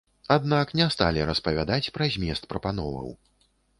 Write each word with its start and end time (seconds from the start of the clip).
Аднак 0.35 0.71
не 0.79 0.87
сталі 0.95 1.27
распавядаць 1.29 1.91
пра 1.99 2.09
змест 2.17 2.43
прапановаў. 2.55 3.07